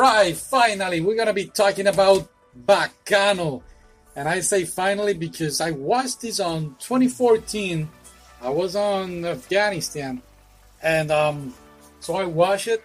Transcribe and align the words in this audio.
right, 0.00 0.36
finally, 0.36 1.00
we're 1.00 1.14
gonna 1.14 1.34
be 1.34 1.46
talking 1.46 1.86
about 1.86 2.28
Baccano. 2.66 3.62
And 4.16 4.28
I 4.28 4.40
say 4.40 4.64
finally 4.64 5.14
because 5.14 5.60
I 5.60 5.70
watched 5.70 6.22
this 6.22 6.40
on 6.40 6.74
2014. 6.80 7.88
I 8.42 8.48
was 8.48 8.74
on 8.74 9.24
Afghanistan, 9.24 10.22
and 10.82 11.10
um, 11.10 11.54
so 12.00 12.16
I 12.16 12.24
watched 12.24 12.68
it, 12.68 12.82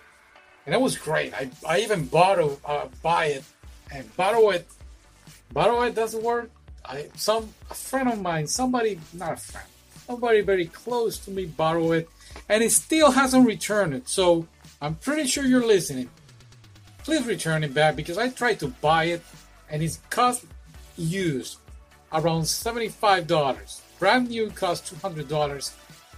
and 0.66 0.76
it 0.76 0.82
was 0.82 0.98
great. 0.98 1.34
I, 1.34 1.50
I 1.68 1.80
even 1.80 2.06
bought 2.06 2.40
it, 2.40 2.60
uh, 2.66 2.88
buy 3.02 3.28
it, 3.28 3.44
and 3.92 4.16
borrow 4.18 4.50
it. 4.50 4.68
Borrow 5.54 5.82
it. 5.84 5.96
The 5.96 6.20
word. 6.22 6.52
I 6.84 7.08
some 7.16 7.54
a 7.72 7.74
friend 7.74 8.10
of 8.10 8.22
mine, 8.22 8.48
somebody 8.48 9.00
not 9.14 9.34
a 9.34 9.38
friend, 9.38 9.68
somebody 10.06 10.42
very 10.42 10.66
close 10.68 11.18
to 11.20 11.32
me 11.32 11.46
borrow 11.46 11.94
it, 11.94 12.10
and 12.50 12.62
it 12.62 12.72
still 12.72 13.12
hasn't 13.12 13.48
returned 13.48 13.94
it. 13.94 14.10
So 14.10 14.46
I'm 14.82 14.96
pretty 14.96 15.28
sure 15.28 15.46
you're 15.46 15.66
listening. 15.66 16.10
Please 17.06 17.24
return 17.28 17.64
it 17.64 17.72
back 17.72 17.96
because 17.96 18.18
I 18.18 18.30
tried 18.30 18.60
to 18.62 18.68
buy 18.68 19.06
it, 19.06 19.22
and 19.70 19.84
it's 19.84 20.00
cost 20.10 20.46
used 20.98 21.60
around 22.12 22.42
$75. 22.42 23.82
Brand 24.00 24.30
new 24.30 24.50
cost 24.50 24.92
$200. 24.92 25.72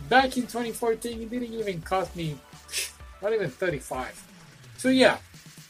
Back 0.08 0.38
in 0.38 0.44
2014, 0.44 1.22
it 1.22 1.30
didn't 1.30 1.54
even 1.54 1.81
cost 1.81 2.16
me 2.16 2.38
not 3.22 3.34
even 3.34 3.50
35. 3.50 4.23
So 4.78 4.88
yeah, 4.88 5.18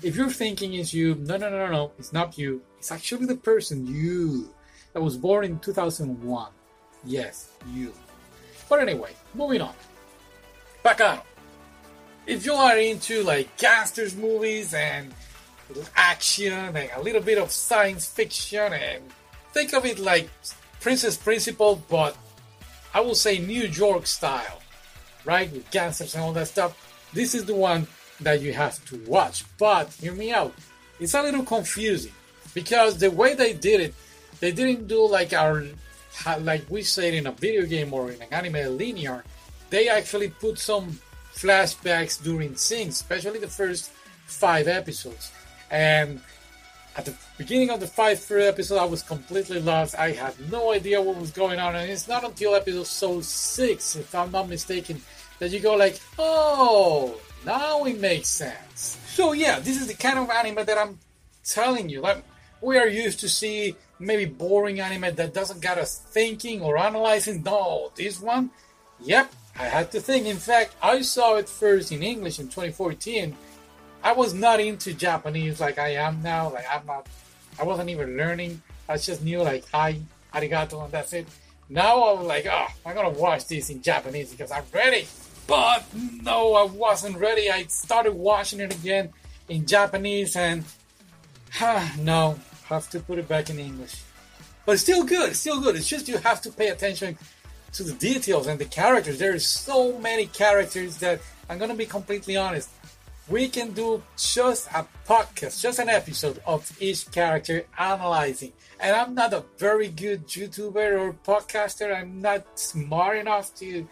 if 0.04 0.16
you're 0.16 0.30
thinking 0.30 0.76
it's 0.76 0.94
you, 0.94 1.16
no, 1.16 1.38
no, 1.38 1.50
no, 1.50 1.68
no, 1.72 1.92
it's 1.98 2.14
not 2.14 2.38
you. 2.38 2.62
It's 2.78 2.92
actually 2.92 3.26
the 3.26 3.38
person, 3.38 3.88
you, 3.88 4.54
that 4.94 5.02
was 5.02 5.18
born 5.18 5.46
in 5.46 5.58
2001. 5.60 6.52
Yes, 7.06 7.54
you. 7.74 7.92
But 8.70 8.82
anyway, 8.82 9.14
moving 9.34 9.62
on. 9.62 9.74
Baccano. 10.86 11.24
If 12.28 12.46
you 12.46 12.54
are 12.54 12.78
into 12.78 13.24
like 13.24 13.56
gangsters 13.56 14.14
movies 14.14 14.74
and 14.74 15.14
action 15.96 16.52
and 16.52 16.90
a 16.94 17.02
little 17.02 17.22
bit 17.22 17.38
of 17.38 17.52
science 17.52 18.06
fiction 18.06 18.74
and 18.74 19.02
think 19.54 19.74
of 19.74 19.86
it 19.86 19.98
like 19.98 20.30
Princess 20.82 21.16
Principal, 21.16 21.82
but 21.88 22.18
I 22.94 23.00
will 23.00 23.16
say 23.16 23.40
New 23.40 23.64
York 23.64 24.06
style, 24.06 24.62
right? 25.24 25.50
With 25.54 25.72
gangsters 25.72 26.16
and 26.16 26.24
all 26.24 26.34
that 26.34 26.50
stuff. 26.50 26.76
This 27.14 27.34
is 27.34 27.46
the 27.46 27.56
one 27.56 27.88
that 28.20 28.42
you 28.42 28.52
have 28.52 28.84
to 28.90 29.02
watch. 29.08 29.46
But 29.58 29.94
hear 29.94 30.14
me 30.14 30.34
out. 30.34 30.54
It's 31.00 31.14
a 31.14 31.24
little 31.24 31.44
confusing 31.44 32.12
because 32.54 32.98
the 32.98 33.10
way 33.10 33.36
they 33.36 33.54
did 33.54 33.80
it, 33.80 33.96
they 34.42 34.52
didn't 34.52 34.90
do 34.90 35.08
like 35.08 35.32
our 35.32 35.64
like 36.42 36.66
we 36.70 36.84
said 36.84 37.14
in 37.14 37.28
a 37.28 37.32
video 37.32 37.66
game 37.66 37.94
or 37.94 38.12
in 38.12 38.22
an 38.22 38.28
anime 38.32 38.78
linear. 38.78 39.24
They 39.70 39.88
actually 39.88 40.30
put 40.30 40.60
some 40.60 41.00
flashbacks 41.38 42.22
during 42.22 42.56
scenes, 42.56 42.96
especially 42.96 43.40
the 43.40 43.48
first 43.48 43.92
five 44.26 44.68
episodes. 44.68 45.32
And 45.70 46.20
at 46.96 47.06
the 47.06 47.14
beginning 47.38 47.70
of 47.70 47.80
the 47.80 47.88
five 47.88 48.20
first 48.20 48.48
episode, 48.48 48.80
I 48.80 48.86
was 48.86 49.04
completely 49.04 49.62
lost. 49.62 49.96
I 49.96 50.12
had 50.12 50.34
no 50.52 50.74
idea 50.74 51.02
what 51.02 51.18
was 51.18 51.32
going 51.32 51.60
on, 51.60 51.76
and 51.76 51.90
it's 51.90 52.08
not 52.08 52.24
until 52.24 52.56
episode 52.56 52.88
so 52.88 53.22
six, 53.22 53.96
if 53.96 54.14
I'm 54.16 54.32
not 54.32 54.50
mistaken, 54.50 55.02
that 55.40 55.52
you 55.52 55.60
go 55.60 55.76
like, 55.76 56.00
"Oh, 56.18 57.20
now 57.46 57.86
it 57.86 58.00
makes 58.00 58.30
sense." 58.30 58.98
So 59.14 59.34
yeah, 59.34 59.60
this 59.60 59.80
is 59.80 59.88
the 59.88 59.94
kind 59.94 60.18
of 60.18 60.30
anime 60.30 60.66
that 60.66 60.78
I'm 60.78 60.98
telling 61.46 61.88
you. 61.88 62.02
Like 62.02 62.24
we 62.62 62.78
are 62.78 62.88
used 62.88 63.20
to 63.20 63.30
see 63.30 63.76
maybe 64.00 64.26
boring 64.26 64.80
anime 64.80 65.16
that 65.16 65.34
doesn't 65.34 65.62
got 65.62 65.78
us 65.78 65.98
thinking 65.98 66.62
or 66.62 66.78
analyzing. 66.78 67.44
No, 67.44 67.92
this 67.96 68.20
one, 68.20 68.50
yep, 69.00 69.32
I 69.60 69.66
had 69.66 69.92
to 69.92 70.00
think. 70.00 70.28
In 70.28 70.38
fact, 70.38 70.76
I 70.82 71.02
saw 71.02 71.36
it 71.36 71.50
first 71.50 71.92
in 71.92 72.04
English 72.04 72.40
in 72.40 72.46
2014 72.46 73.36
I 74.04 74.14
was 74.14 74.34
not 74.34 74.60
into 74.60 74.94
Japanese 74.94 75.60
like 75.60 75.78
I 75.78 75.90
am 75.90 76.22
now. 76.22 76.50
Like 76.50 76.66
I'm 76.72 76.86
not. 76.86 77.08
I 77.60 77.64
wasn't 77.64 77.90
even 77.90 78.16
learning. 78.18 78.62
I 78.88 78.98
just 78.98 79.24
knew 79.24 79.42
like 79.42 79.66
hi, 79.70 80.00
arigato, 80.34 80.84
and 80.84 80.92
that's 80.94 81.14
it. 81.14 81.28
Now 81.70 82.16
I'm 82.16 82.26
like, 82.26 82.48
oh, 82.50 82.68
I'm 82.86 82.96
gonna 82.96 83.10
watch 83.10 83.48
this 83.48 83.70
in 83.70 83.82
Japanese 83.82 84.32
because 84.32 84.52
I'm 84.52 84.64
ready. 84.72 85.08
But 85.46 85.84
no, 86.22 86.56
I 86.56 86.64
wasn't 86.64 87.18
ready. 87.18 87.50
I 87.50 87.64
started 87.64 88.14
watching 88.14 88.60
it 88.60 88.74
again 88.74 89.10
in 89.50 89.66
Japanese, 89.66 90.36
and 90.36 90.64
huh, 91.52 91.86
no, 92.00 92.40
have 92.70 92.90
to 92.92 93.00
put 93.00 93.20
it 93.20 93.28
back 93.28 93.50
in 93.50 93.60
English. 93.60 94.04
But 94.66 94.80
still 94.80 95.04
good. 95.04 95.36
Still 95.36 95.62
good. 95.62 95.76
It's 95.76 95.88
just 95.88 96.08
you 96.08 96.18
have 96.18 96.42
to 96.42 96.52
pay 96.52 96.70
attention 96.70 97.18
to 97.78 97.84
the 97.84 97.94
details 97.94 98.48
and 98.48 98.60
the 98.60 98.66
characters. 98.66 99.20
There 99.20 99.34
is 99.34 99.48
so 99.48 99.98
many 100.00 100.26
characters 100.28 100.98
that 100.98 101.22
I'm 101.50 101.58
gonna 101.58 101.76
be 101.76 101.86
completely 101.86 102.36
honest 102.38 102.70
we 103.30 103.50
can 103.50 103.72
do 103.72 104.02
just 104.16 104.68
a 104.68 104.86
podcast, 105.08 105.62
just 105.62 105.80
an 105.80 105.90
episode 105.90 106.42
of 106.46 106.72
each 106.80 107.12
character 107.12 107.66
analyzing. 107.78 108.54
And 108.80 108.96
I'm 108.96 109.14
not 109.16 109.34
a 109.34 109.44
very 109.58 109.90
good 109.90 110.28
YouTuber 110.28 111.00
or 111.00 111.14
podcaster. 111.26 111.94
I'm 111.94 112.22
not 112.22 112.46
smart 112.58 113.18
enough 113.18 113.54
to 113.56 113.88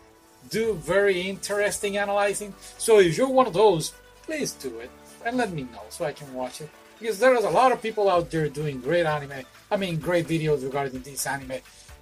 do 0.50 0.74
very 0.76 1.22
interesting 1.22 1.98
analyzing. 1.98 2.54
So 2.78 3.00
if 3.00 3.18
you're 3.18 3.30
one 3.30 3.48
of 3.48 3.54
those, 3.54 3.94
please 4.24 4.54
do 4.54 4.80
it 4.80 4.92
and 5.26 5.38
let 5.38 5.52
me 5.52 5.64
know 5.64 5.84
so 5.90 6.06
I 6.06 6.14
can 6.14 6.34
watch 6.34 6.62
it. 6.62 6.70
Because 7.00 7.20
there 7.20 7.36
is 7.36 7.44
a 7.44 7.50
lot 7.50 7.74
of 7.74 7.82
people 7.82 8.10
out 8.10 8.32
there 8.32 8.48
doing 8.48 8.80
great 8.80 9.06
anime. 9.06 9.44
I 9.70 9.76
mean, 9.76 10.00
great 10.00 10.28
videos 10.28 10.64
regarding 10.64 11.02
this 11.02 11.28
anime. 11.28 11.60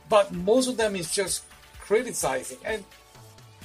But 0.07 0.31
most 0.31 0.67
of 0.67 0.77
them 0.77 0.95
is 0.95 1.11
just 1.11 1.45
criticizing. 1.83 2.57
And 2.63 2.83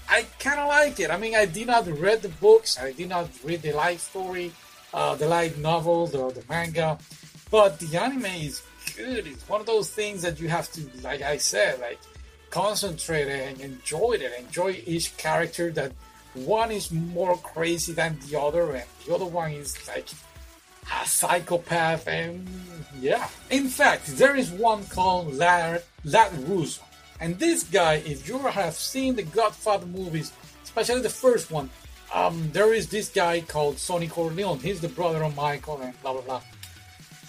I 0.09 0.27
kind 0.41 0.59
of 0.59 0.69
like 0.69 0.99
it. 1.01 1.11
I 1.11 1.17
mean, 1.17 1.35
I 1.35 1.45
did 1.47 1.69
not 1.69 1.87
read 1.87 2.23
the 2.23 2.29
books. 2.29 2.79
I 2.79 2.93
did 2.93 3.09
not 3.09 3.29
read 3.45 3.63
the 3.63 3.73
light 3.73 4.01
story, 4.01 4.53
uh, 4.93 5.15
the 5.15 5.29
light 5.29 5.57
novel, 5.59 6.07
the, 6.07 6.31
the 6.31 6.45
manga, 6.49 6.99
but 7.51 7.79
the 7.79 7.97
anime 7.97 8.27
is 8.27 8.63
good. 8.97 9.27
It's 9.27 9.49
one 9.49 9.61
of 9.61 9.67
those 9.67 9.91
things 9.91 10.23
that 10.23 10.41
you 10.41 10.49
have 10.49 10.71
to, 10.73 10.81
like 11.03 11.23
I 11.23 11.37
said, 11.37 11.81
like 11.81 12.01
concentrate 12.51 13.29
and 13.29 13.61
enjoy 13.61 14.13
it. 14.15 14.33
Enjoy 14.39 14.83
each 14.87 15.17
character. 15.17 15.71
That 15.71 15.93
one 16.35 16.73
is 16.73 16.91
more 16.91 17.37
crazy 17.37 17.93
than 17.93 18.19
the 18.27 18.41
other, 18.41 18.73
and 18.73 18.89
the 19.07 19.15
other 19.15 19.27
one 19.27 19.53
is 19.53 19.77
like 19.87 20.09
a 21.01 21.07
psychopath. 21.07 22.09
And 22.09 22.49
yeah, 23.01 23.29
in 23.51 23.69
fact, 23.69 24.07
there 24.19 24.35
is 24.35 24.51
one 24.51 24.85
called 24.87 25.35
Ladd, 25.35 25.83
Ladd 26.05 26.33
Russo 26.49 26.83
and 27.21 27.39
this 27.39 27.65
guy, 27.65 27.95
if 28.07 28.29
you 28.29 28.39
have 28.39 28.75
seen 28.75 29.17
the 29.17 29.23
Godfather 29.23 29.87
movies, 29.87 30.33
especially 30.63 31.01
the 31.01 31.09
first 31.09 31.51
one, 31.51 31.71
um, 32.15 32.51
there 32.53 32.73
is 32.73 32.89
this 32.89 33.09
guy 33.09 33.41
called 33.41 33.79
Sonny 33.79 34.09
Corleone. 34.09 34.59
He's 34.59 34.81
the 34.81 34.89
brother 34.89 35.23
of 35.23 35.37
Michael 35.37 35.81
and 35.81 36.01
blah 36.03 36.13
blah 36.13 36.23
blah. 36.23 36.43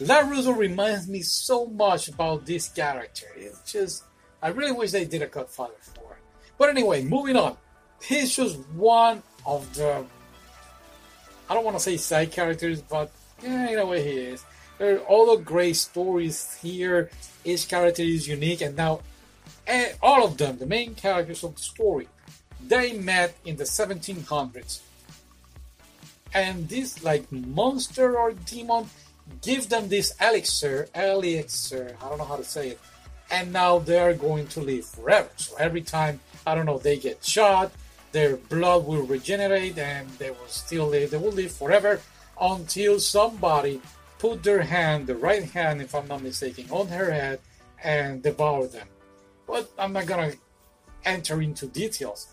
Ladd 0.02 0.30
Russo 0.30 0.52
reminds 0.52 1.10
me 1.10 1.22
so 1.22 1.66
much 1.66 2.08
about 2.08 2.46
this 2.46 2.70
character. 2.70 3.28
It's 3.36 3.70
just, 3.70 4.04
I 4.42 4.48
really 4.48 4.72
wish 4.72 4.92
they 4.92 5.04
did 5.04 5.22
a 5.22 5.28
Godfather 5.28 5.74
4. 5.96 6.18
But 6.58 6.70
anyway, 6.70 7.04
moving 7.04 7.36
on. 7.36 7.58
He's 8.02 8.34
just 8.34 8.58
one 8.76 9.22
of 9.46 9.74
the, 9.76 10.06
I 11.50 11.54
don't 11.54 11.66
want 11.66 11.76
to 11.76 11.84
say 11.84 11.98
side 11.98 12.32
characters, 12.32 12.82
but 12.82 13.12
yeah, 13.44 13.72
in 13.72 13.80
a 13.80 13.86
way 13.86 14.02
he 14.02 14.18
is. 14.18 14.46
There 14.78 14.96
are 14.96 15.00
all 15.00 15.36
the 15.36 15.44
great 15.44 15.76
stories 15.76 16.58
here. 16.62 17.10
Each 17.44 17.68
character 17.68 18.04
is 18.04 18.26
unique, 18.26 18.62
and 18.62 18.78
now 18.78 19.02
and 19.68 19.94
all 20.02 20.26
of 20.26 20.38
them, 20.38 20.58
the 20.58 20.66
main 20.66 20.96
characters 20.96 21.44
of 21.44 21.56
the 21.56 21.62
story, 21.62 22.08
they 22.68 22.94
met 22.94 23.36
in 23.46 23.56
the 23.56 23.64
1700s. 23.64 24.80
And 26.34 26.68
this 26.68 27.04
like 27.04 27.32
monster 27.32 28.18
or 28.18 28.34
demon 28.34 28.90
give 29.42 29.70
them 29.70 29.90
this 29.90 30.14
elixir, 30.20 30.88
elixir, 30.96 31.96
I 32.02 32.10
don't 32.10 32.18
know 32.18 32.26
how 32.26 32.38
to 32.38 32.44
say 32.44 32.70
it. 32.70 32.80
And 33.32 33.54
now 33.54 33.80
they're 33.80 34.14
going 34.14 34.48
to 34.48 34.62
live 34.62 34.86
forever. 34.86 35.30
So 35.38 35.56
every 35.58 35.82
time, 35.82 36.20
I 36.48 36.56
don't 36.56 36.66
know, 36.66 36.80
they 36.80 36.98
get 36.98 37.24
shot, 37.24 37.72
their 38.12 38.38
blood 38.38 38.86
will 38.86 39.04
regenerate 39.04 39.78
and 39.78 40.10
they 40.18 40.32
will 40.32 40.48
still 40.48 40.88
live, 40.88 41.12
they 41.12 41.18
will 41.18 41.32
live 41.32 41.52
forever 41.52 42.02
until 42.42 43.00
somebody 43.00 43.82
put 44.18 44.44
their 44.44 44.64
hand, 44.64 45.08
the 45.08 45.16
right 45.16 45.44
hand, 45.44 45.82
if 45.82 45.94
I'm 45.94 46.08
not 46.08 46.24
mistaken, 46.24 46.66
on 46.72 46.88
her 46.88 47.12
head 47.12 47.40
and 47.84 48.24
devour 48.24 48.68
them 48.68 48.88
but 49.50 49.70
I'm 49.78 49.94
not 49.94 50.06
gonna 50.06 50.34
enter 51.06 51.42
into 51.42 51.66
details. 51.66 52.28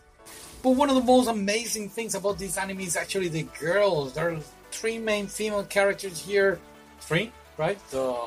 But 0.62 0.70
one 0.70 0.90
of 0.90 0.96
the 0.96 1.02
most 1.02 1.28
amazing 1.28 1.88
things 1.88 2.14
about 2.14 2.38
this 2.38 2.58
anime 2.58 2.80
is 2.80 2.96
actually 2.96 3.28
the 3.28 3.44
girls. 3.58 4.12
There 4.12 4.30
are 4.32 4.40
three 4.70 4.98
main 4.98 5.26
female 5.26 5.64
characters 5.64 6.20
here. 6.20 6.60
Three, 7.00 7.32
right? 7.56 7.78
The 7.90 8.26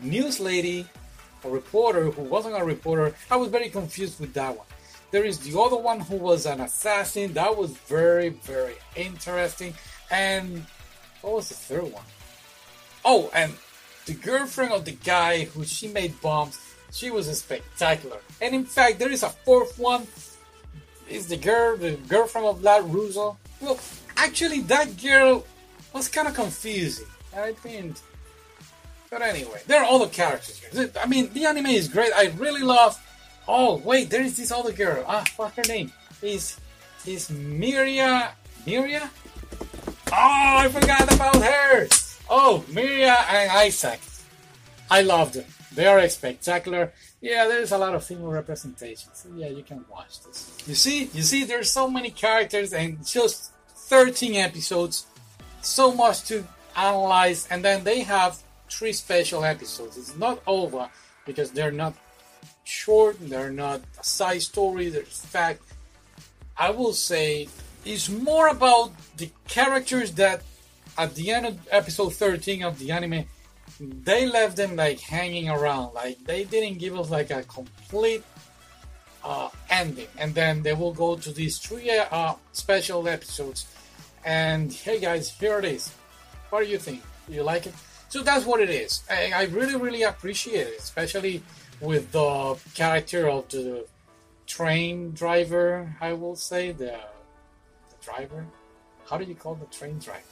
news 0.00 0.40
lady, 0.40 0.86
a 1.44 1.50
reporter 1.50 2.10
who 2.10 2.22
wasn't 2.22 2.56
a 2.56 2.64
reporter. 2.64 3.14
I 3.30 3.36
was 3.36 3.48
very 3.48 3.68
confused 3.68 4.20
with 4.20 4.32
that 4.34 4.56
one. 4.56 4.66
There 5.10 5.24
is 5.24 5.38
the 5.40 5.58
other 5.60 5.76
one 5.76 6.00
who 6.00 6.16
was 6.16 6.46
an 6.46 6.60
assassin. 6.60 7.34
That 7.34 7.54
was 7.56 7.72
very, 7.72 8.30
very 8.30 8.76
interesting. 8.96 9.74
And 10.10 10.64
what 11.20 11.34
was 11.34 11.48
the 11.48 11.54
third 11.54 11.92
one? 11.92 12.04
Oh, 13.04 13.30
and 13.34 13.52
the 14.06 14.14
girlfriend 14.14 14.72
of 14.72 14.84
the 14.84 14.92
guy 14.92 15.44
who 15.44 15.64
she 15.64 15.88
made 15.88 16.18
bombs 16.22 16.58
she 16.92 17.10
was 17.10 17.26
spectacular. 17.36 18.18
And 18.40 18.54
in 18.54 18.64
fact, 18.64 18.98
there 18.98 19.10
is 19.10 19.22
a 19.22 19.30
fourth 19.30 19.78
one. 19.78 20.06
Is 21.08 21.26
the 21.26 21.36
girl, 21.36 21.76
the 21.76 21.92
girlfriend 22.08 22.46
of 22.46 22.62
Ladd 22.62 22.84
Russo. 22.92 23.36
Well, 23.60 23.78
actually, 24.16 24.60
that 24.62 24.96
girl 25.02 25.44
was 25.92 26.08
kind 26.08 26.28
of 26.28 26.34
confusing. 26.34 27.06
I 27.36 27.52
think. 27.52 27.96
But 29.10 29.22
anyway, 29.22 29.60
there 29.66 29.82
are 29.82 29.90
other 29.90 30.08
characters 30.08 30.58
here. 30.58 30.90
I 31.00 31.06
mean, 31.06 31.32
the 31.32 31.44
anime 31.44 31.66
is 31.66 31.88
great. 31.88 32.12
I 32.14 32.26
really 32.38 32.62
love. 32.62 32.98
Oh 33.46 33.76
wait, 33.78 34.08
there 34.08 34.22
is 34.22 34.36
this 34.36 34.52
other 34.52 34.72
girl. 34.72 35.04
Ah, 35.06 35.24
what's 35.36 35.56
her 35.56 35.62
name? 35.68 35.92
Is 36.22 36.56
is 37.04 37.28
Miria? 37.28 38.30
Miria? 38.66 39.10
Oh, 40.12 40.56
I 40.58 40.68
forgot 40.68 41.12
about 41.12 41.36
her. 41.36 41.88
Oh, 42.30 42.64
Miria 42.68 43.16
and 43.28 43.50
Isaac. 43.50 44.00
I 44.90 45.02
love 45.02 45.32
them. 45.32 45.44
They 45.74 45.86
are 45.86 46.06
spectacular. 46.08 46.92
Yeah, 47.20 47.46
there's 47.46 47.72
a 47.72 47.78
lot 47.78 47.94
of 47.94 48.04
female 48.04 48.30
representation. 48.30 49.10
Yeah, 49.36 49.48
you 49.48 49.62
can 49.62 49.84
watch 49.90 50.22
this. 50.22 50.58
You 50.66 50.74
see, 50.74 51.04
you 51.14 51.22
see, 51.22 51.44
there's 51.44 51.70
so 51.70 51.88
many 51.88 52.10
characters 52.10 52.72
and 52.72 53.04
just 53.06 53.52
13 53.68 54.34
episodes, 54.34 55.06
so 55.62 55.92
much 55.92 56.24
to 56.24 56.44
analyze, 56.76 57.46
and 57.50 57.64
then 57.64 57.84
they 57.84 58.00
have 58.00 58.38
three 58.68 58.92
special 58.92 59.44
episodes. 59.44 59.96
It's 59.96 60.16
not 60.16 60.42
over 60.46 60.88
because 61.26 61.50
they're 61.50 61.72
not 61.72 61.94
short, 62.64 63.16
they're 63.20 63.50
not 63.50 63.80
a 64.00 64.04
side 64.04 64.42
story, 64.42 64.88
there's 64.88 65.24
fact. 65.24 65.62
I 66.56 66.70
will 66.70 66.92
say 66.92 67.48
it's 67.84 68.08
more 68.08 68.48
about 68.48 68.92
the 69.16 69.30
characters 69.48 70.12
that 70.12 70.42
at 70.98 71.14
the 71.14 71.30
end 71.30 71.46
of 71.46 71.68
episode 71.70 72.14
13 72.14 72.62
of 72.62 72.78
the 72.78 72.90
anime 72.90 73.24
they 73.82 74.26
left 74.26 74.56
them 74.56 74.76
like 74.76 75.00
hanging 75.00 75.48
around. 75.48 75.94
Like 75.94 76.22
they 76.24 76.44
didn't 76.44 76.78
give 76.78 76.98
us 76.98 77.10
like 77.10 77.30
a 77.30 77.42
complete 77.42 78.22
uh, 79.24 79.48
ending. 79.70 80.08
And 80.18 80.34
then 80.34 80.62
they 80.62 80.72
will 80.72 80.92
go 80.92 81.16
to 81.16 81.32
these 81.32 81.58
three 81.58 81.90
uh, 81.90 82.34
special 82.52 83.08
episodes. 83.08 83.66
And 84.24 84.72
hey 84.72 85.00
guys 85.00 85.30
here 85.30 85.58
it 85.58 85.64
is. 85.64 85.90
What 86.50 86.64
do 86.64 86.70
you 86.70 86.78
think? 86.78 87.02
Do 87.26 87.34
you 87.34 87.42
like 87.42 87.66
it? 87.66 87.74
So 88.08 88.22
that's 88.22 88.44
what 88.44 88.60
it 88.60 88.70
is. 88.70 89.02
I, 89.10 89.32
I 89.34 89.44
really 89.44 89.76
really 89.76 90.02
appreciate 90.02 90.68
it 90.68 90.78
especially 90.78 91.42
with 91.80 92.12
the 92.12 92.56
character 92.74 93.28
of 93.28 93.48
the 93.48 93.86
train 94.46 95.12
driver 95.12 95.96
i 96.00 96.12
will 96.12 96.36
say. 96.36 96.70
The, 96.72 97.00
the 97.90 97.96
driver? 98.00 98.46
How 99.08 99.18
do 99.18 99.24
you 99.24 99.34
call 99.34 99.56
the 99.56 99.66
train 99.66 99.98
driver 99.98 100.22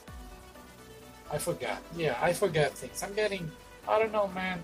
I 1.33 1.39
forgot. 1.39 1.83
Yeah, 1.97 2.17
I 2.21 2.33
forget 2.33 2.73
things. 2.73 3.03
I'm 3.03 3.15
getting, 3.15 3.51
I 3.89 3.99
don't 3.99 4.13
know, 4.13 4.29
man. 4.29 4.61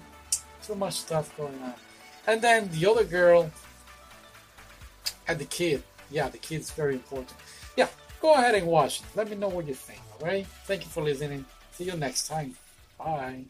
Too 0.63 0.75
much 0.75 0.95
stuff 0.95 1.35
going 1.37 1.61
on. 1.63 1.75
And 2.27 2.43
then 2.43 2.69
the 2.73 2.87
other 2.91 3.05
girl 3.05 3.51
and 5.29 5.39
the 5.39 5.45
kid. 5.45 5.83
Yeah, 6.11 6.29
the 6.29 6.39
kid's 6.39 6.71
very 6.71 6.95
important. 6.95 7.35
Yeah, 7.77 7.89
go 8.21 8.35
ahead 8.35 8.55
and 8.55 8.67
watch 8.67 9.01
it. 9.01 9.07
Let 9.15 9.31
me 9.31 9.37
know 9.37 9.49
what 9.49 9.67
you 9.67 9.75
think, 9.75 10.01
alright? 10.21 10.47
Thank 10.65 10.85
you 10.85 10.91
for 10.91 11.03
listening. 11.03 11.45
See 11.73 11.85
you 11.85 11.97
next 11.97 12.29
time. 12.29 12.57
Bye. 12.99 13.45